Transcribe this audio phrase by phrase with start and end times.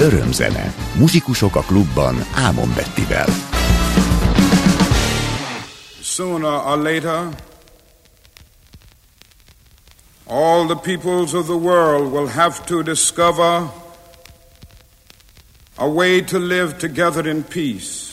[0.00, 0.74] Örömzene.
[0.98, 3.28] Muzsikusok a klubban Ámon Bettivel.
[6.02, 7.28] Sooner or later,
[10.26, 13.70] all the peoples of the world will have to discover
[15.76, 18.07] a way to live together in peace.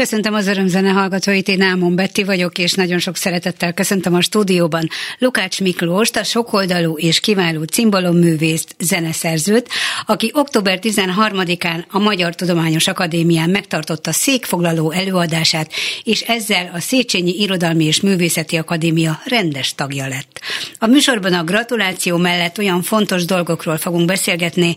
[0.00, 4.88] Köszöntöm az örömzene hallgatóit, én Ámon Betti vagyok, és nagyon sok szeretettel köszöntöm a stúdióban
[5.18, 9.68] Lukács Miklóst, a sokoldalú és kiváló cimbalomművészt, zeneszerzőt,
[10.06, 15.72] aki október 13-án a Magyar Tudományos Akadémián megtartotta székfoglaló előadását,
[16.04, 20.40] és ezzel a Széchenyi Irodalmi és Művészeti Akadémia rendes tagja lett.
[20.78, 24.76] A műsorban a gratuláció mellett olyan fontos dolgokról fogunk beszélgetni,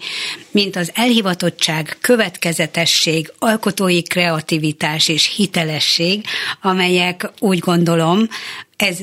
[0.52, 6.26] mint az elhivatottság, következetesség, alkotói kreativitás és hitelesség,
[6.62, 8.28] amelyek úgy gondolom,
[8.76, 8.98] ez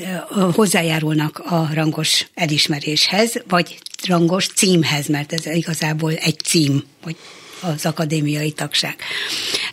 [0.55, 7.17] hozzájárulnak a rangos elismeréshez, vagy rangos címhez, mert ez igazából egy cím, vagy
[7.61, 8.97] az akadémiai tagság.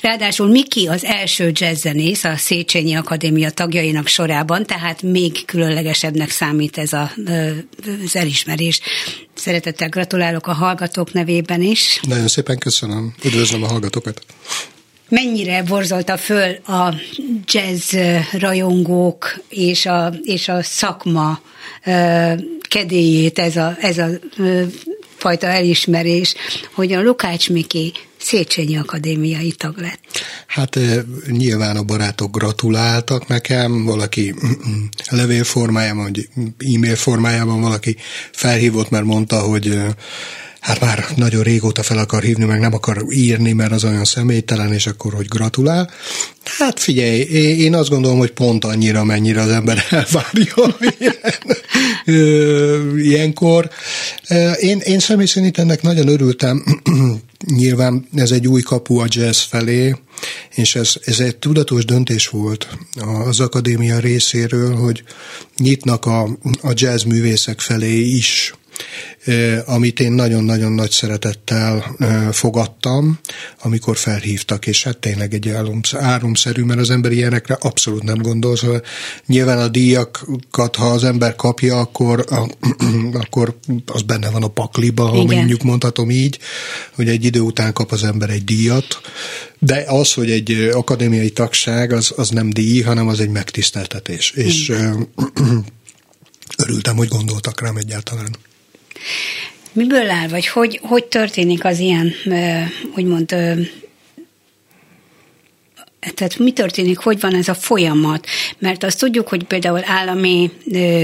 [0.01, 6.94] Ráadásul Miki az első jazzzenész a Széchenyi Akadémia tagjainak sorában, tehát még különlegesebbnek számít ez
[6.94, 7.12] a,
[8.06, 8.80] az elismerés.
[9.34, 12.00] Szeretettel gratulálok a hallgatók nevében is.
[12.07, 13.13] Nagyon szépen köszönöm.
[13.24, 14.22] Üdvözlöm a hallgatókat
[15.09, 16.94] mennyire borzolta föl a
[17.45, 17.95] jazz
[18.31, 21.42] rajongók és a, és a szakma
[22.69, 24.09] kedélyét ez a, ez a
[25.18, 26.36] fajta elismerés,
[26.74, 30.00] hogy a Lukács Miki Széchenyi Akadémiai tag lett.
[30.48, 30.80] Hát
[31.27, 34.36] nyilván a barátok gratuláltak nekem, valaki
[35.10, 36.27] levél formájában, vagy
[36.75, 37.95] e-mail formájában valaki
[38.31, 39.80] felhívott, mert mondta, hogy
[40.59, 44.74] hát már nagyon régóta fel akar hívni, meg nem akar írni, mert az olyan személytelen,
[44.74, 45.89] és akkor, hogy gratulál.
[46.44, 47.19] Hát figyelj,
[47.59, 51.15] én azt gondolom, hogy pont annyira, mennyire az ember elvárja ilyen,
[52.98, 53.69] ilyenkor.
[54.59, 56.63] Én, én személy szerint ennek nagyon örültem.
[57.56, 59.95] Nyilván ez egy új kapu a jazz felé,
[60.56, 62.68] és ez, ez egy tudatos döntés volt
[63.25, 65.03] az akadémia részéről, hogy
[65.57, 66.24] nyitnak a,
[66.62, 68.53] a jazz művészek felé is
[69.65, 71.95] amit én nagyon-nagyon nagy szeretettel
[72.31, 73.19] fogadtam,
[73.62, 75.53] amikor felhívtak, és hát tényleg egy
[75.94, 78.56] árumszerű, mert az ember ilyenekre abszolút nem gondol.
[78.56, 78.83] Szóval
[79.25, 82.50] nyilván a díjakat, ha az ember kapja, akkor, a,
[83.24, 85.35] akkor az benne van a pakliba, ha Igen.
[85.38, 86.39] mondjuk mondhatom így,
[86.95, 89.01] hogy egy idő után kap az ember egy díjat,
[89.59, 94.31] de az, hogy egy akadémiai tagság, az, az nem díj, hanem az egy megtiszteltetés.
[94.35, 94.47] Igen.
[94.47, 94.74] És
[96.63, 98.35] örültem, hogy gondoltak rám egyáltalán.
[99.73, 102.13] Miből áll, vagy hogy, hogy történik az ilyen,
[102.95, 103.35] úgymond
[105.99, 108.25] tehát mi történik, hogy van ez a folyamat?
[108.59, 110.51] Mert azt tudjuk, hogy például állami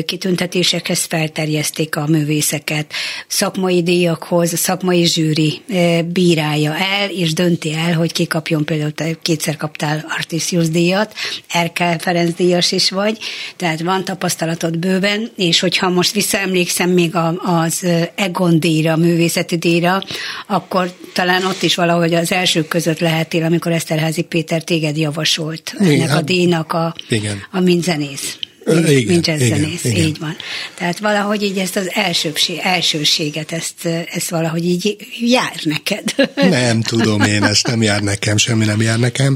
[0.05, 2.93] kitüntetésekhez felterjeszték a művészeket,
[3.27, 5.61] szakmai díjakhoz, a szakmai zsűri
[6.05, 11.13] bírálja el, és dönti el, hogy ki kapjon például, te kétszer kaptál Artisius díjat,
[11.51, 13.17] Erkel Ferenc díjas is vagy,
[13.55, 17.85] tehát van tapasztalatod bőven, és hogyha most visszaemlékszem még az
[18.15, 20.03] Egon díjra, a művészeti díjra,
[20.47, 25.73] akkor talán ott is valahogy az elsők között lehetél, amikor Eszterházi Péter téged téged javasolt
[25.79, 27.43] igen, ennek a díjnak a, igen.
[27.51, 28.37] a mint zenész.
[28.65, 30.35] Mint, igen, mint zenész, igen, így van.
[30.75, 36.03] Tehát valahogy így ezt az elsőbség, elsőséget, ezt, ezt valahogy így jár neked.
[36.35, 39.35] Nem tudom én, ezt nem jár nekem, semmi nem jár nekem.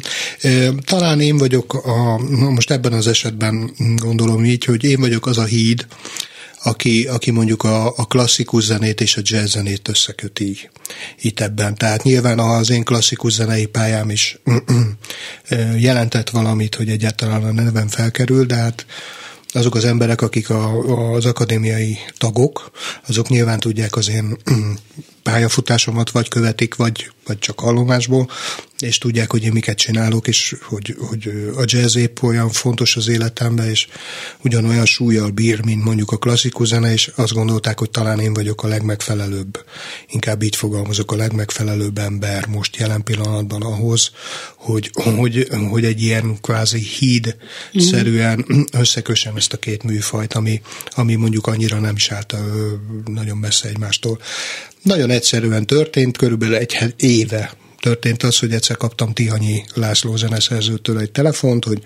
[0.85, 2.17] Talán én vagyok, a,
[2.49, 5.85] most ebben az esetben gondolom így, hogy én vagyok az a híd,
[6.67, 10.69] aki, aki mondjuk a, a klasszikus zenét és a jazz zenét összeköti
[11.21, 11.75] itt ebben.
[11.75, 14.39] Tehát nyilván az én klasszikus zenei pályám is
[15.77, 18.85] jelentett valamit, hogy egyáltalán a nevem felkerül, de hát
[19.53, 20.81] azok az emberek, akik a,
[21.13, 22.71] az akadémiai tagok,
[23.07, 24.37] azok nyilván tudják az én
[25.23, 28.29] pályafutásomat vagy követik, vagy, vagy csak hallomásból,
[28.81, 33.07] és tudják, hogy én miket csinálok, és hogy, hogy a jazz épp olyan fontos az
[33.07, 33.87] életemben, és
[34.43, 38.63] ugyanolyan súlyjal bír, mint mondjuk a klasszikus zene, és azt gondolták, hogy talán én vagyok
[38.63, 39.63] a legmegfelelőbb,
[40.07, 44.11] inkább így fogalmazok, a legmegfelelőbb ember most jelen pillanatban ahhoz,
[44.55, 51.47] hogy, hogy, hogy egy ilyen kvázi híd-szerűen összekössem ezt a két műfajt, ami, ami mondjuk
[51.47, 52.35] annyira nem is állt
[53.05, 54.19] nagyon messze egymástól.
[54.81, 57.57] Nagyon egyszerűen történt, körülbelül egy éve
[57.87, 61.81] történt az, hogy egyszer kaptam Tihanyi László zeneszerzőtől egy telefont, hogy,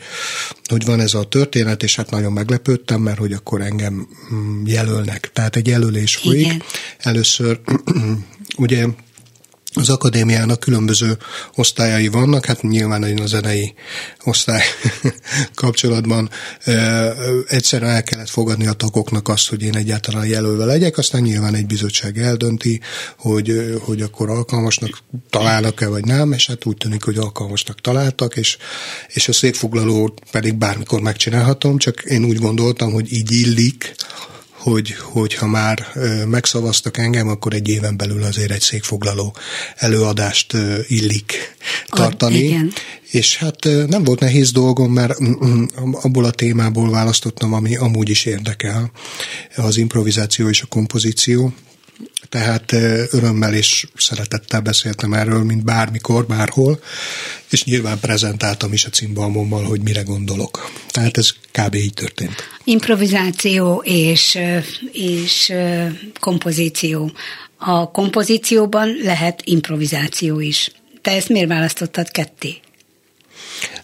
[0.65, 5.29] hogy van ez a történet, és hát nagyon meglepődtem, mert hogy akkor engem mm, jelölnek.
[5.33, 6.63] Tehát egy jelölés folyik.
[6.97, 7.59] Először
[8.57, 8.85] ugye
[9.73, 11.17] az akadémiának különböző
[11.55, 13.73] osztályai vannak, hát nyilván a zenei
[14.23, 14.61] osztály
[15.55, 16.29] kapcsolatban
[17.47, 21.65] egyszerűen el kellett fogadni a tagoknak azt, hogy én egyáltalán jelölve legyek, aztán nyilván egy
[21.65, 22.81] bizottság eldönti,
[23.17, 24.97] hogy, hogy akkor alkalmasnak
[25.29, 28.57] találnak-e vagy nem, és hát úgy tűnik, hogy alkalmasnak találtak, és,
[29.07, 33.95] és a székfoglalót pedig bármikor megcsinálhatom, csak én úgy gondoltam, hogy így illik,
[34.61, 35.87] hogy, hogy ha már
[36.27, 39.35] megszavaztak engem, akkor egy éven belül azért egy székfoglaló
[39.75, 40.53] előadást
[40.87, 41.55] illik
[41.87, 42.35] tartani.
[42.35, 42.73] A, igen.
[43.11, 48.09] És hát nem volt nehéz dolgom, mert mm, mm, abból a témából választottam, ami amúgy
[48.09, 48.91] is érdekel,
[49.55, 51.53] az improvizáció és a kompozíció
[52.31, 52.71] tehát
[53.11, 56.79] örömmel és szeretettel beszéltem erről, mint bármikor, bárhol,
[57.49, 60.71] és nyilván prezentáltam is a cimbalmommal, hogy mire gondolok.
[60.87, 61.75] Tehát ez kb.
[61.75, 62.35] így történt.
[62.63, 64.37] Improvizáció és,
[64.91, 65.53] és
[66.19, 67.11] kompozíció.
[67.57, 70.71] A kompozícióban lehet improvizáció is.
[71.01, 72.59] Te ezt miért választottad ketté?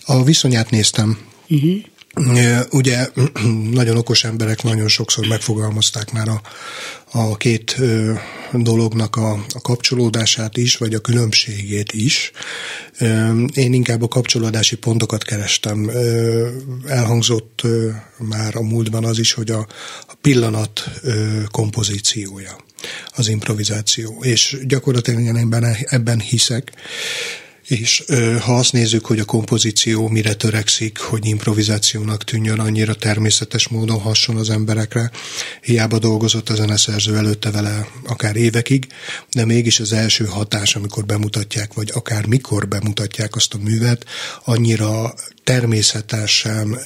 [0.06, 1.18] A viszonyát néztem.
[1.48, 1.84] Uh-huh.
[2.70, 3.08] Ugye
[3.80, 6.42] nagyon okos emberek nagyon sokszor megfogalmazták már a,
[7.18, 7.78] a két
[8.54, 12.32] dolognak a, a kapcsolódását is, vagy a különbségét is.
[13.54, 15.92] Én inkább a kapcsolódási pontokat kerestem.
[16.88, 17.62] Elhangzott
[18.18, 19.68] már a múltban az is, hogy a,
[20.08, 20.90] a pillanat
[21.52, 22.56] kompozíciója,
[23.16, 24.24] az improvizáció.
[24.24, 26.72] És gyakorlatilag én ebben, ebben hiszek,
[27.68, 28.04] és
[28.40, 34.36] ha azt nézzük, hogy a kompozíció mire törekszik, hogy improvizációnak tűnjön, annyira természetes módon hasson
[34.38, 35.12] az emberekre,
[35.62, 38.88] hiába dolgozott a zeneszerző előtte vele akár évekig,
[39.32, 44.06] de mégis az első hatás, amikor bemutatják, vagy akár mikor bemutatják azt a művet,
[44.44, 45.14] annyira
[45.48, 46.78] természetesen,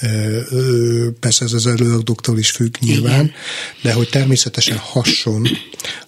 [1.19, 3.31] persze ez az előadóktól is függ nyilván, Igen.
[3.81, 5.47] de hogy természetesen hasson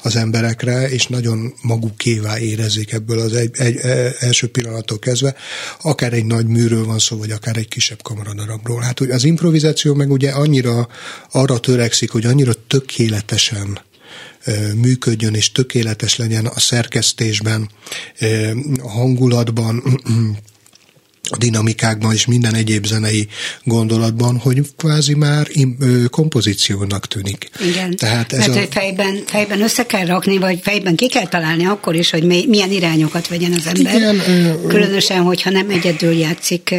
[0.04, 5.36] az emberekre, és nagyon magukévá érezzék ebből az egy, egy, egy első pillanattól kezdve,
[5.82, 8.82] akár egy nagy műről van szó, vagy akár egy kisebb kamaradarabról.
[8.82, 10.88] Hát hogy az improvizáció meg ugye annyira
[11.32, 13.80] arra törekszik, hogy annyira tökéletesen
[14.76, 17.70] működjön és tökéletes legyen a szerkesztésben,
[18.82, 20.02] a hangulatban,
[21.34, 23.28] a dinamikákban és minden egyéb zenei
[23.64, 25.48] gondolatban, hogy kvázi már
[26.10, 27.50] kompozíciónak tűnik.
[27.68, 28.60] Igen, Tehát ez mert a...
[28.60, 32.72] hogy fejben, fejben össze kell rakni, vagy fejben ki kell találni akkor is, hogy milyen
[32.72, 33.96] irányokat vegyen az ember.
[33.96, 34.22] Igen,
[34.68, 36.76] Különösen, hogyha nem egyedül játszik,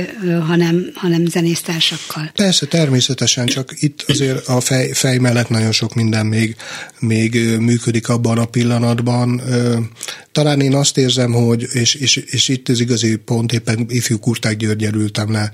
[0.47, 2.31] hanem, hanem zenésztársakkal.
[2.35, 6.57] Persze, természetesen, csak itt azért a fej, fej mellett nagyon sok minden még,
[6.99, 9.43] még működik abban a pillanatban.
[10.33, 14.63] Talán én azt érzem, hogy, és, és, és itt az igazi pont, éppen ifjú Kurták
[14.63, 15.51] Györgyel ültem le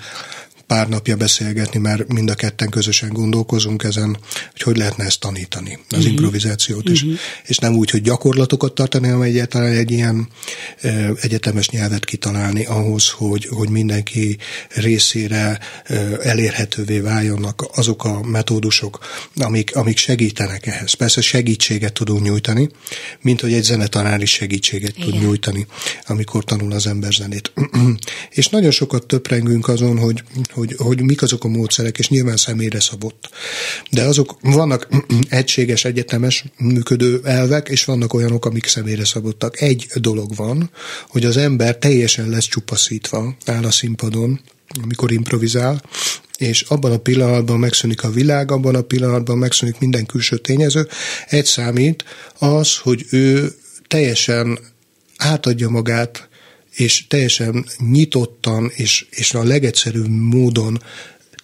[0.70, 4.18] pár napja beszélgetni, mert mind a ketten közösen gondolkozunk ezen,
[4.52, 6.12] hogy hogy lehetne ezt tanítani, az uh-huh.
[6.12, 7.02] improvizációt is.
[7.02, 7.18] Uh-huh.
[7.44, 10.28] És nem úgy, hogy gyakorlatokat tartani, hanem egyáltalán egy ilyen
[10.80, 18.98] e, egyetemes nyelvet kitalálni ahhoz, hogy, hogy mindenki részére e, elérhetővé váljonnak azok a metódusok,
[19.36, 20.92] amik, amik segítenek ehhez.
[20.92, 22.68] Persze segítséget tudunk nyújtani,
[23.20, 25.10] mint hogy egy zenetanár is segítséget Igen.
[25.10, 25.66] tud nyújtani,
[26.06, 27.52] amikor tanul az ember zenét.
[28.30, 30.22] és nagyon sokat töprengünk azon, hogy
[30.60, 33.30] hogy, hogy mik azok a módszerek, és nyilván személyre szabott.
[33.90, 34.88] De azok vannak
[35.28, 39.60] egységes, egyetemes működő elvek, és vannak olyanok, amik személyre szabottak.
[39.60, 40.70] Egy dolog van,
[41.08, 44.40] hogy az ember teljesen lesz csupaszítva, áll a színpadon,
[44.82, 45.82] amikor improvizál,
[46.38, 50.88] és abban a pillanatban megszűnik a világ, abban a pillanatban megszűnik minden külső tényező.
[51.28, 52.04] Egy számít
[52.38, 53.52] az, hogy ő
[53.88, 54.58] teljesen
[55.16, 56.28] átadja magát
[56.80, 60.82] és teljesen nyitottan és, és a legegyszerűbb módon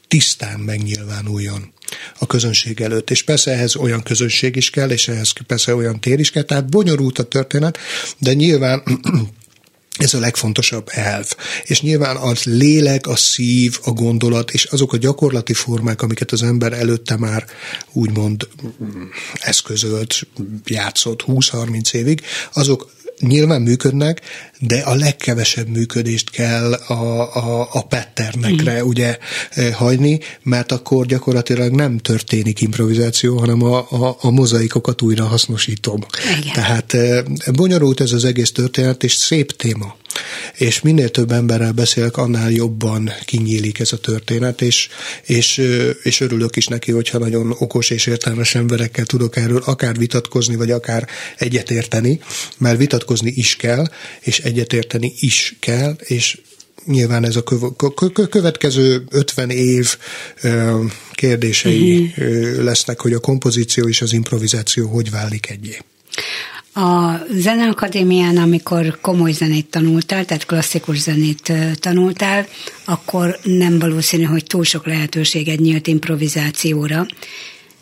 [0.08, 1.72] tisztán megnyilvánuljon
[2.18, 3.10] a közönség előtt.
[3.10, 6.70] És persze ehhez olyan közönség is kell, és ehhez persze olyan tér is kell, tehát
[6.70, 7.78] bonyolult a történet,
[8.18, 8.82] de nyilván
[9.98, 11.26] ez a legfontosabb elv.
[11.64, 16.42] És nyilván a lélek, a szív, a gondolat, és azok a gyakorlati formák, amiket az
[16.42, 17.46] ember előtte már
[17.92, 18.48] úgymond
[19.34, 20.26] eszközölt,
[20.64, 24.20] játszott 20-30 évig, azok nyilván működnek,
[24.58, 28.86] de a legkevesebb működést kell a, a, a patternekre mm.
[28.86, 29.18] ugye
[29.50, 36.00] e, hagyni, mert akkor gyakorlatilag nem történik improvizáció, hanem a, a, a mozaikokat újra hasznosítom.
[36.40, 36.52] Igen.
[36.52, 39.96] Tehát e, bonyolult ez az egész történet, és szép téma
[40.56, 44.88] és minél több emberrel beszélek, annál jobban kinyílik ez a történet, és,
[45.22, 45.62] és,
[46.02, 50.70] és örülök is neki, hogyha nagyon okos és értelmes emberekkel tudok erről akár vitatkozni, vagy
[50.70, 52.20] akár egyetérteni,
[52.58, 53.86] mert vitatkozni is kell,
[54.20, 56.38] és egyetérteni is kell, és
[56.84, 57.42] nyilván ez a
[58.30, 59.96] következő 50 év
[61.12, 62.62] kérdései uh-huh.
[62.62, 65.78] lesznek, hogy a kompozíció és az improvizáció hogy válik egyé.
[66.74, 72.46] A Zeneakadémián, amikor komoly zenét tanultál, tehát klasszikus zenét tanultál,
[72.84, 77.06] akkor nem valószínű, hogy túl sok lehetőséged nyílt improvizációra.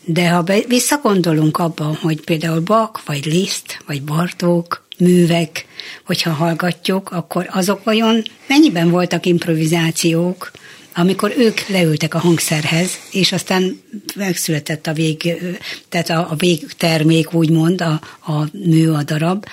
[0.05, 5.65] De ha visszagondolunk abban, hogy például Bach, vagy Liszt, vagy Bartók, művek,
[6.05, 10.51] hogyha hallgatjuk, akkor azok vajon mennyiben voltak improvizációk,
[10.97, 13.81] amikor ők leültek a hangszerhez, és aztán
[14.15, 15.35] megszületett a vég,
[15.89, 19.45] tehát a, a végtermék, úgymond, a, a mű, a darab,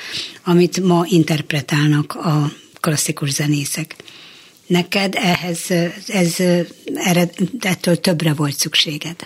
[0.45, 3.95] amit ma interpretálnak a klasszikus zenészek.
[4.67, 5.71] Neked ehhez,
[6.07, 6.37] ez,
[6.95, 7.29] erre,
[7.61, 9.17] ettől többre volt szükséged?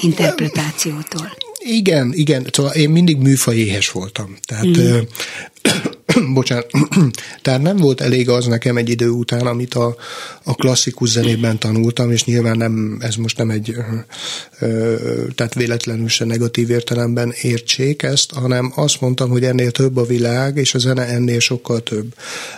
[0.00, 1.41] Interpretációtól.
[1.64, 2.46] Igen, igen.
[2.52, 4.36] Szóval én mindig műfajéhes voltam.
[4.42, 4.98] Tehát mm.
[6.34, 6.70] bocsánat,
[7.42, 9.96] tehát nem volt elég az nekem egy idő után, amit a,
[10.42, 13.76] a klasszikus zenében tanultam, és nyilván nem, ez most nem egy,
[14.58, 20.06] ö, tehát véletlenül se negatív értelemben értsék ezt, hanem azt mondtam, hogy ennél több a
[20.06, 22.14] világ, és a zene ennél sokkal több.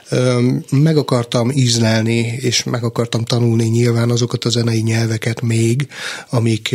[0.08, 5.88] Ö, meg akartam ízlelni, és meg akartam tanulni nyilván azokat a zenei nyelveket még,
[6.30, 6.74] amik,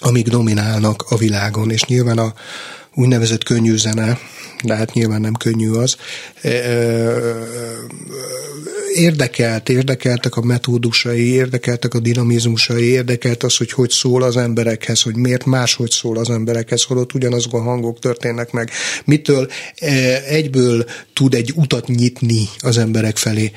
[0.00, 2.34] amik dominálnak a világon, és nyilván a
[2.94, 4.18] úgynevezett könnyű zene,
[4.64, 5.96] de hát nyilván nem könnyű az.
[8.94, 15.16] Érdekelt, érdekeltek a metódusai, érdekeltek a dinamizmusai, érdekelt az, hogy hogy szól az emberekhez, hogy
[15.16, 18.70] miért máshogy szól az emberekhez, holott ugyanazok a hangok történnek meg.
[19.04, 19.50] Mitől
[20.28, 23.52] egyből tud egy utat nyitni az emberek felé.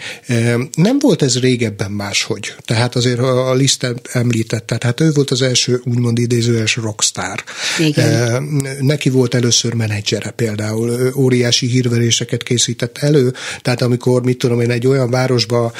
[0.76, 2.54] Nem volt ez régebben máshogy.
[2.66, 7.44] Tehát azért a Lisztet említett, tehát ő volt az első úgymond idézőes rockstar.
[7.80, 8.44] Igen.
[8.80, 14.88] Neki volt először menedzsere például óriási hírveréseket készített elő, tehát amikor, mit tudom én, egy
[14.88, 15.72] olyan városba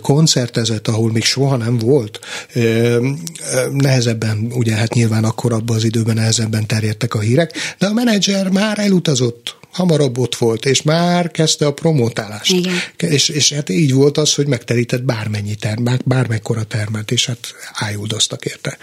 [0.00, 2.20] koncertezett, ahol még soha nem volt,
[3.72, 8.50] nehezebben, ugye hát nyilván akkor abban az időben nehezebben terjedtek a hírek, de a menedzser
[8.50, 12.52] már elutazott hamarabb ott volt, és már kezdte a promotálást.
[12.52, 12.74] Igen.
[12.96, 18.44] És, és hát így volt az, hogy megterített bármennyi termet, bármekkora termet, és hát ájúdoztak
[18.44, 18.78] érte.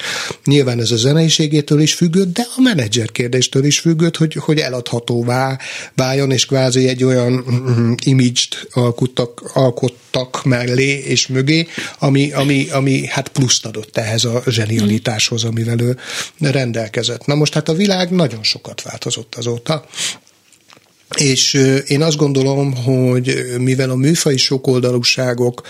[0.45, 5.57] Nyilván ez a zeneiségétől is függött, de a menedzser kérdéstől is függött, hogy, hogy eladhatóvá
[5.95, 11.67] váljon, és kvázi egy olyan mm, image-t alkottak, alkottak mellé és mögé,
[11.99, 15.97] ami, ami, ami hát pluszt adott ehhez a zsenialitáshoz, amivel ő
[16.39, 17.25] rendelkezett.
[17.25, 19.85] Na most hát a világ nagyon sokat változott azóta.
[21.17, 21.53] És
[21.87, 25.61] én azt gondolom, hogy mivel a műfai sokoldalúságok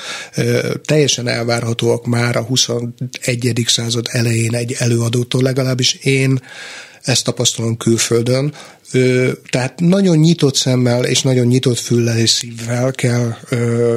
[0.86, 3.64] teljesen elvárhatóak már a 21.
[3.68, 6.40] század elején egy előadótól, legalábbis én
[7.02, 8.54] ezt tapasztalom külföldön,
[9.50, 13.36] tehát nagyon nyitott szemmel és nagyon nyitott füllel és szívvel kell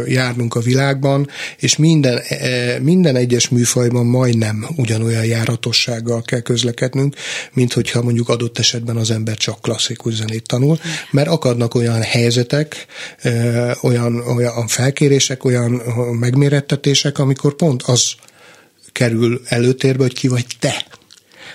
[0.07, 1.29] járnunk a világban,
[1.59, 7.17] és minden, e, minden egyes műfajban majdnem ugyanolyan járatossággal kell közlekednünk,
[7.53, 10.79] mint hogyha mondjuk adott esetben az ember csak klasszikus zenét tanul,
[11.11, 12.87] mert akadnak olyan helyzetek,
[13.83, 15.71] olyan, olyan felkérések, olyan
[16.21, 18.13] megmérettetések, amikor pont az
[18.93, 20.85] kerül előtérbe, hogy ki vagy te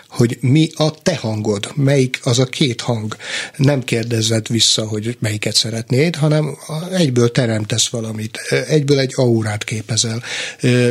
[0.09, 3.15] hogy mi a te hangod, melyik az a két hang.
[3.55, 6.57] Nem kérdezed vissza, hogy melyiket szeretnéd, hanem
[6.91, 10.23] egyből teremtesz valamit, egyből egy aurát képezel,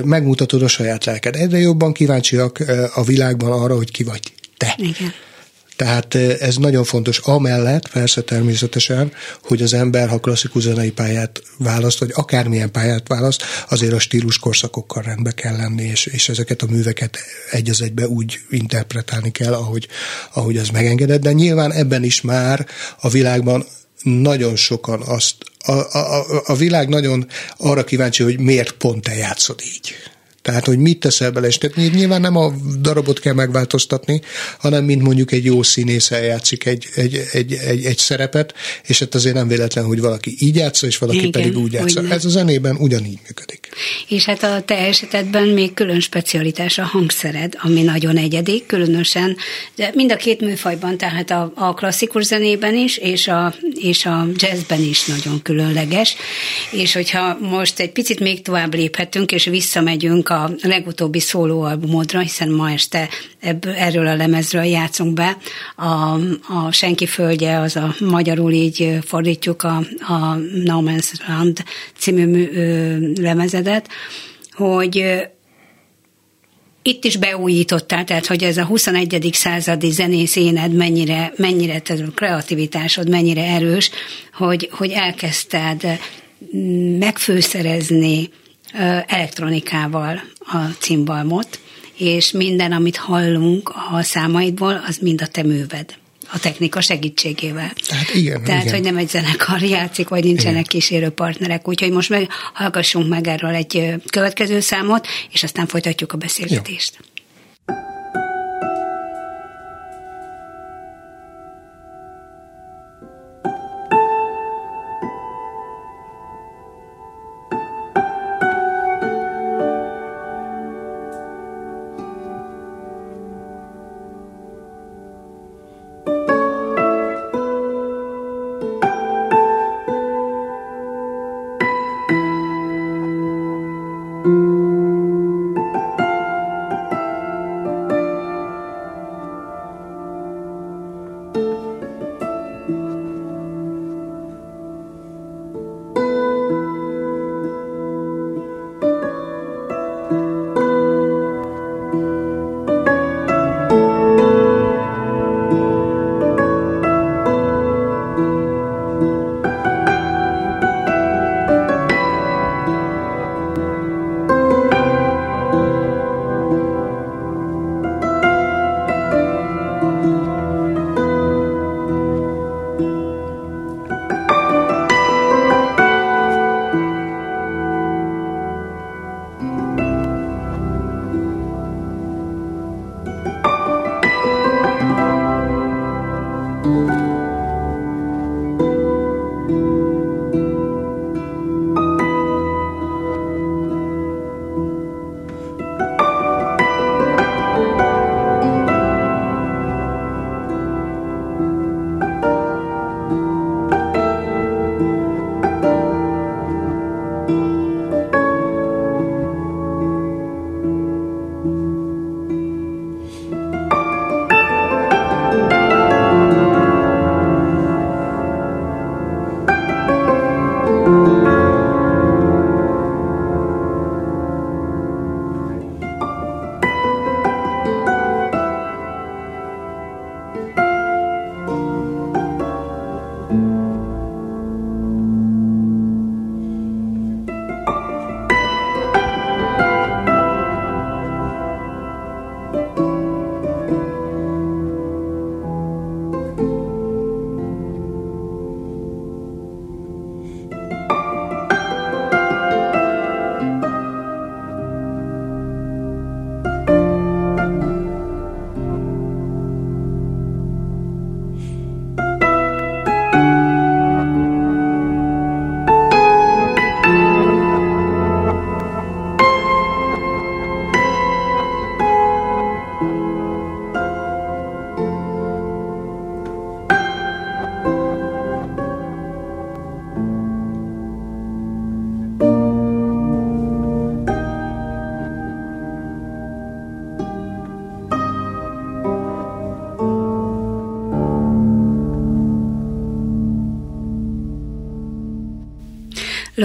[0.04, 1.36] megmutatod a saját lelked.
[1.36, 2.58] Egyre jobban kíváncsiak
[2.94, 4.22] a világban arra, hogy ki vagy
[4.56, 4.74] te.
[4.76, 5.12] Igen.
[5.78, 7.18] Tehát ez nagyon fontos.
[7.18, 9.12] Amellett persze természetesen,
[9.42, 14.38] hogy az ember, ha klasszikus zenei pályát választ, vagy akármilyen pályát választ, azért a stílus
[14.38, 17.18] korszakokkal rendbe kell lenni, és, és ezeket a műveket
[17.50, 19.88] egy az egybe úgy interpretálni kell, ahogy,
[20.32, 21.20] ahogy az megengedett.
[21.20, 22.66] De nyilván ebben is már
[23.00, 23.66] a világban
[24.02, 29.60] nagyon sokan azt, a, a, a világ nagyon arra kíváncsi, hogy miért pont te játszod
[29.74, 29.94] így.
[30.48, 34.20] Tehát, hogy mit teszel bele, és tehát nyilván nem a darabot kell megváltoztatni,
[34.58, 38.54] hanem mint mondjuk egy jó színész eljátszik egy, egy, egy, egy, egy szerepet,
[38.86, 42.02] és hát azért nem véletlen, hogy valaki így játsza, és valaki Igen, pedig úgy játsza.
[42.10, 43.68] Ez a zenében ugyanígy működik.
[44.08, 49.36] És hát a te esetedben még külön specialitás a hangszered, ami nagyon egyedi, különösen,
[49.76, 54.26] de mind a két műfajban, tehát a, a klasszikus zenében is, és a, és a
[54.34, 56.16] jazzben is nagyon különleges.
[56.70, 62.70] És hogyha most egy picit még tovább léphetünk, és visszamegyünk a legutóbbi szólóalbumodra, hiszen ma
[62.70, 63.08] este
[63.40, 65.36] ebből, erről a lemezről játszunk be.
[65.76, 66.14] A,
[66.54, 71.64] a Senki földje, az a magyarul így fordítjuk a, a No Man's Land
[71.98, 72.50] című
[73.20, 73.88] lemezedet,
[74.52, 75.04] hogy
[76.82, 79.30] itt is beújítottál, tehát hogy ez a 21.
[79.32, 83.90] századi zenész éned mennyire, mennyire tehát a kreativitásod mennyire erős,
[84.32, 85.98] hogy, hogy elkezdted
[86.98, 88.30] megfőszerezni
[89.06, 91.60] elektronikával a cimbalmot,
[91.96, 95.96] és minden, amit hallunk a számaidból, az mind a te műved
[96.32, 97.72] a technika segítségével.
[97.86, 98.44] Tehát igen.
[98.44, 98.74] Tehát, igen.
[98.74, 100.62] hogy nem egy zenekar játszik, vagy nincsenek igen.
[100.62, 101.68] kísérő partnerek.
[101.68, 106.98] Úgyhogy most meg hallgassunk meg erről egy következő számot, és aztán folytatjuk a beszélgetést.
[106.98, 107.06] Jó.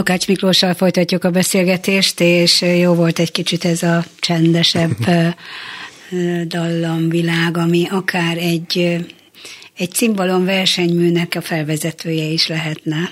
[0.04, 4.96] Lukács Miklóssal folytatjuk a beszélgetést, és jó volt egy kicsit ez a csendesebb
[6.56, 8.98] dallamvilág, ami akár egy,
[9.78, 13.12] egy cimbalom versenyműnek a felvezetője is lehetne.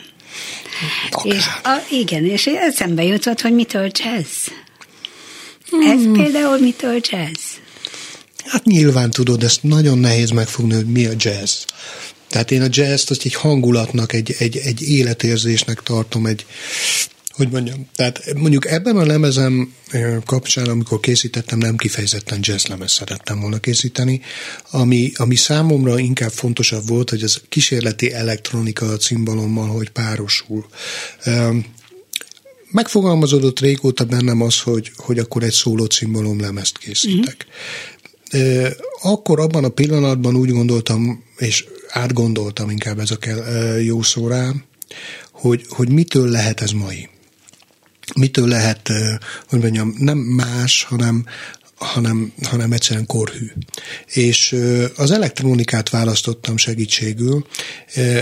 [1.11, 1.35] Akár.
[1.35, 4.47] És a, igen, és eszembe jutott, hogy mitől jazz.
[5.69, 5.81] Hmm.
[5.81, 7.41] Ez például mitől jazz?
[8.45, 11.63] Hát nyilván tudod, ezt nagyon nehéz megfogni, hogy mi a jazz.
[12.31, 16.45] Tehát én a jazz-t azt egy hangulatnak, egy, egy, egy életérzésnek tartom, egy,
[17.31, 19.73] hogy mondjam, tehát mondjuk ebben a lemezem
[20.25, 24.21] kapcsán, amikor készítettem, nem kifejezetten jazz lemez szerettem volna készíteni,
[24.69, 30.65] ami, ami számomra inkább fontosabb volt, hogy az kísérleti elektronika a cimbalommal, hogy párosul.
[32.71, 37.45] Megfogalmazódott régóta bennem az, hogy, hogy akkor egy szóló cimbalom lemezt készítek.
[38.37, 38.65] Mm-hmm.
[39.01, 43.37] Akkor abban a pillanatban úgy gondoltam, és átgondoltam inkább ez a kell,
[43.79, 44.51] jó szó rá,
[45.31, 47.09] hogy, hogy mitől lehet ez mai.
[48.15, 48.91] Mitől lehet,
[49.49, 51.25] hogy mondjam, nem más, hanem,
[51.81, 53.51] hanem, hanem egyszerűen korhű.
[54.05, 54.55] És
[54.95, 57.45] az elektronikát választottam segítségül.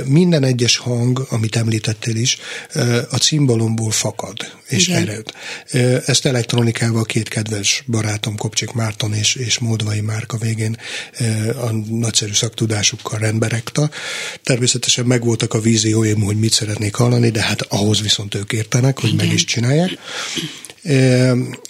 [0.06, 2.38] Minden egyes hang, amit említettél is,
[3.10, 5.02] a cimbalomból fakad és Igen.
[5.02, 5.26] ered.
[6.06, 10.78] Ezt elektronikával két kedves barátom, Kopcsik Márton és, és Moldvai Márka végén
[11.56, 13.90] a nagyszerű szaktudásukkal rendbe rekta.
[14.44, 19.14] Természetesen megvoltak a vízióim, hogy mit szeretnék hallani, de hát ahhoz viszont ők értenek, hogy
[19.14, 19.26] Igen.
[19.26, 19.98] meg is csinálják.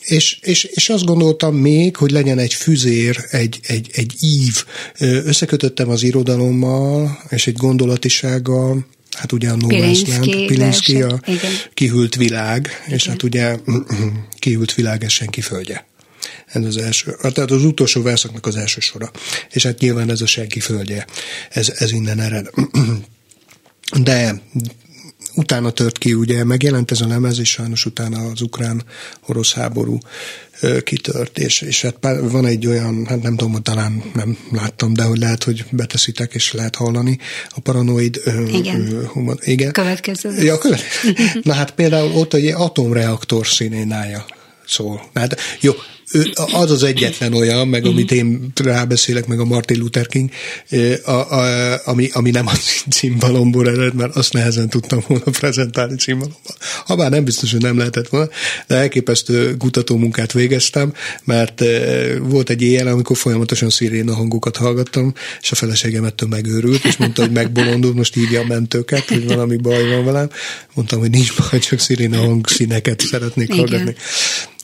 [0.02, 4.64] És, és, és azt gondoltam még, hogy legyen egy füzér, egy, egy, egy ív.
[5.00, 11.52] Összekötöttem az irodalommal, és egy gondolatisággal, hát ugye a No Land, Pilinszki a igen.
[11.74, 12.98] kihűlt világ, igen.
[12.98, 13.58] és hát ugye
[14.40, 15.88] kihűlt világ, ez senki földje.
[16.46, 19.12] Ez az első, tehát az utolsó verszaknak az első sora.
[19.52, 21.06] És hát nyilván ez a senki földje,
[21.50, 22.50] ez, ez innen ered.
[24.04, 24.42] De
[25.40, 29.98] utána tört ki, ugye megjelent ez a lemez, és sajnos utána az ukrán-orosz háború
[30.84, 35.18] kitört, és, és hát van egy olyan, hát nem tudom, talán nem láttam, de hogy
[35.18, 37.18] lehet, hogy beteszitek, és lehet hallani
[37.50, 39.06] a paranoid igen.
[39.06, 39.72] Humor, igen.
[39.72, 40.44] Következő.
[40.44, 41.14] Ja, következő.
[41.44, 44.26] Na hát például ott egy atomreaktor színénája
[44.68, 45.10] szól.
[45.14, 45.74] Hát jó,
[46.54, 47.92] az az egyetlen olyan, meg mhm.
[47.92, 50.30] amit én rábeszélek, meg a Martin Luther King,
[51.06, 52.54] a, a, ami, ami nem a
[52.90, 56.42] cimbalomból ered, mert azt nehezen tudtam volna prezentálni cimbalomban.
[56.86, 58.30] Habár nem biztos, hogy nem lehetett volna,
[58.68, 60.94] de elképesztő kutatómunkát végeztem,
[61.24, 61.64] mert
[62.22, 67.22] volt egy éjjel, amikor folyamatosan sziréna hangokat hallgattam, és a feleségem ettől megőrült, és mondta,
[67.22, 70.30] hogy megbolondul, most hívja a mentőket, hogy valami baj van velem.
[70.74, 73.60] Mondtam, hogy nincs baj, csak sziréna hangszíneket szeretnék Igen.
[73.60, 73.96] hallgatni.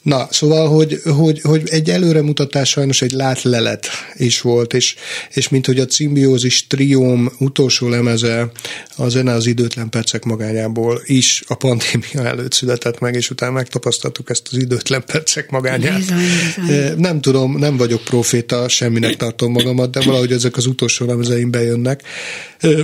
[0.05, 4.95] Na, szóval, hogy, hogy, hogy egy előremutatás sajnos egy látlelet is volt, és,
[5.33, 8.51] és mint hogy a Cimbiózis trióm utolsó lemeze
[8.95, 14.29] a zene az időtlen percek magányából is a pandémia előtt született meg, és utána megtapasztaltuk
[14.29, 15.97] ezt az időtlen percek magányát.
[15.97, 16.17] Bizony,
[16.55, 16.97] bizony.
[16.97, 22.01] Nem tudom, nem vagyok proféta, semminek tartom magamat, de valahogy ezek az utolsó lemezeim bejönnek,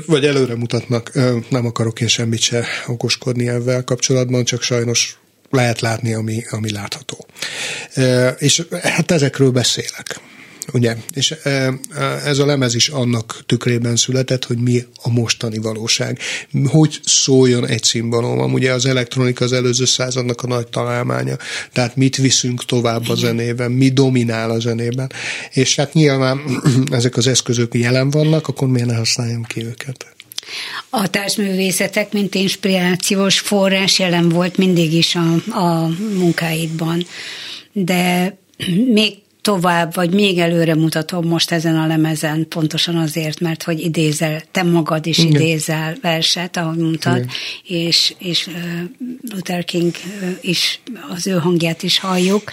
[0.06, 1.12] vagy előre mutatnak.
[1.50, 5.21] Nem akarok én semmit se okoskodni ezzel kapcsolatban, csak sajnos
[5.52, 7.26] lehet látni, ami, ami látható.
[8.38, 10.20] És hát ezekről beszélek.
[10.74, 10.96] Ugye?
[11.14, 11.36] És
[12.26, 16.20] ez a lemez is annak tükrében született, hogy mi a mostani valóság.
[16.66, 18.54] Hogy szóljon egy szimbalom.
[18.54, 21.36] Ugye az elektronika az előző századnak a nagy találmánya.
[21.74, 25.12] Tehát mit viszünk tovább a zenében, mi dominál a zenében.
[25.54, 26.42] És hát nyilván
[26.92, 30.06] ezek az eszközök jelen vannak, akkor miért ne használjam ki őket?
[30.90, 37.06] A társművészetek, mint inspirációs forrás jelen volt mindig is a, a munkáidban,
[37.72, 38.38] de
[38.88, 44.42] még tovább, vagy még előre mutatom most ezen a lemezen, pontosan azért, mert hogy idézel,
[44.52, 45.42] te magad is Igen.
[45.42, 47.30] idézel verset, ahogy mondtad, Igen.
[47.64, 48.50] és, és
[49.34, 49.94] Luther King
[50.42, 52.52] is, az ő hangját is halljuk.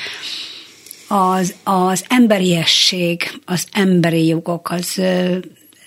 [1.09, 5.01] Az, az emberiesség, az emberi jogok, az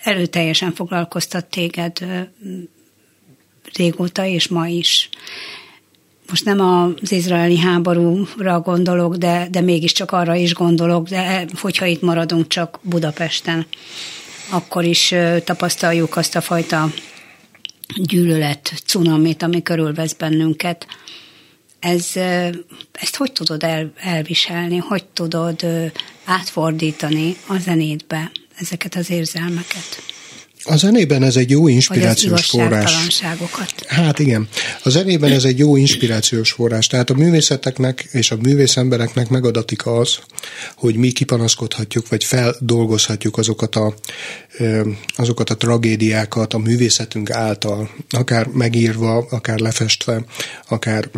[0.02, 1.98] erőteljesen foglalkoztat téged
[3.74, 5.08] régóta és ma is.
[6.28, 12.02] Most nem az izraeli háborúra gondolok, de, de mégiscsak arra is gondolok, de hogyha itt
[12.02, 13.66] maradunk csak Budapesten,
[14.50, 16.88] akkor is tapasztaljuk azt a fajta
[17.96, 20.86] gyűlölet, cunamit, ami körülvesz bennünket.
[21.80, 22.16] Ez,
[22.92, 25.66] ezt hogy tudod el, elviselni, hogy tudod
[26.24, 28.30] átfordítani a zenétbe?
[28.62, 30.02] Ezeket az érzelmeket?
[30.64, 33.20] A zenében ez egy jó inspirációs forrás.
[33.86, 34.48] Hát igen.
[34.82, 36.86] A zenében ez egy jó inspirációs forrás.
[36.86, 40.18] Tehát a művészeteknek és a művész embereknek megadatik az,
[40.76, 43.94] hogy mi kipanaszkodhatjuk, vagy feldolgozhatjuk azokat a,
[45.16, 50.24] azokat a tragédiákat a művészetünk által, akár megírva, akár lefestve,
[50.68, 51.08] akár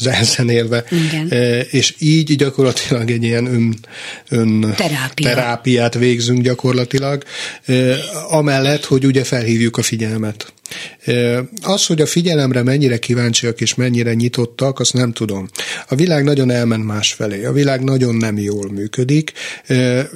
[0.00, 0.84] zenszenélve,
[1.70, 3.76] és így gyakorlatilag egy ilyen ön,
[4.28, 5.28] ön Terápia.
[5.28, 7.24] terápiát végzünk gyakorlatilag,
[8.28, 10.52] amellett, hogy ugye felhívjuk a figyelmet
[11.62, 15.48] az, hogy a figyelemre mennyire kíváncsiak és mennyire nyitottak, azt nem tudom.
[15.88, 19.32] A világ nagyon elment másfelé, a világ nagyon nem jól működik,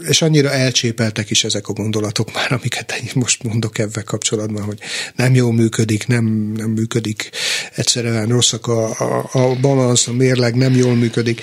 [0.08, 4.78] és annyira elcsépeltek is ezek a gondolatok már, amiket én most mondok ebben kapcsolatban, hogy
[5.16, 7.30] nem jól működik, nem, nem működik,
[7.74, 11.40] egyszerűen rosszak a, a, a balansz, a mérleg nem jól működik.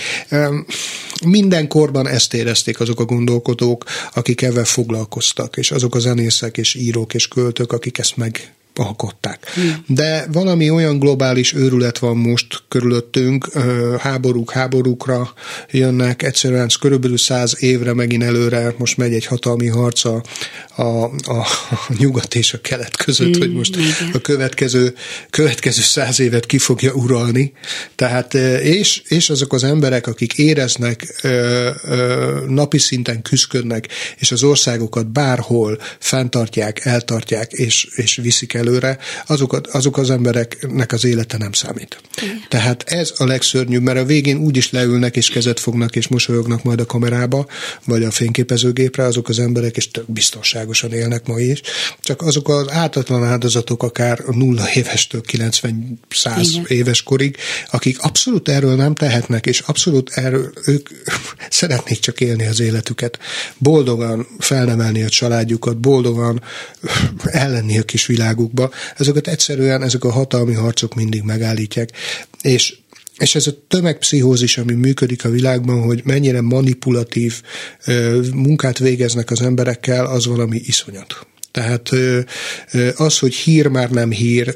[1.26, 6.76] Minden korban ezt érezték azok a gondolkodók, akik ebben foglalkoztak, és azok a zenészek és
[6.76, 9.52] írók és költők, akik ezt meg alkották.
[9.54, 9.84] Hmm.
[9.88, 13.48] De valami olyan globális őrület van most körülöttünk,
[14.00, 15.34] háborúk háborúkra
[15.72, 20.24] jönnek, egyszerűen körülbelül száz évre megint előre, most megy egy hatalmi harca
[20.76, 21.46] a, a, a
[21.98, 24.12] nyugat és a kelet között, hogy most igen.
[24.14, 24.94] a következő,
[25.30, 27.54] következő száz évet ki fogja uralni.
[27.96, 28.34] Tehát,
[28.64, 31.22] és, és azok az emberek, akik éreznek,
[32.48, 39.62] napi szinten küzdködnek, és az országokat bárhol fenntartják, eltartják, és, és viszik el előre, azok,
[39.71, 41.97] azok az embereknek az élete nem számít.
[42.21, 42.43] Igen.
[42.49, 46.63] Tehát ez a legszörnyűbb, mert a végén úgy is leülnek és kezet fognak és mosolyognak
[46.63, 47.45] majd a kamerába,
[47.86, 51.62] vagy a fényképezőgépre azok az emberek, és tök biztonságosan élnek ma is.
[52.01, 57.38] Csak azok az ártatlan áldozatok akár nulla évestől 90-100 éves korig,
[57.71, 60.89] akik abszolút erről nem tehetnek, és abszolút erről ők
[61.49, 63.19] szeretnék csak élni az életüket.
[63.58, 66.41] Boldogan felnemelni a családjukat, boldogan
[67.43, 71.89] ellenni a kis világuk harcokba, ezeket egyszerűen ezek a hatalmi harcok mindig megállítják.
[72.41, 72.78] És
[73.18, 77.41] és ez a tömegpszichózis, ami működik a világban, hogy mennyire manipulatív
[78.34, 81.28] munkát végeznek az emberekkel, az valami iszonyat.
[81.52, 81.91] Tehát
[82.96, 84.54] az, hogy hír már nem hír,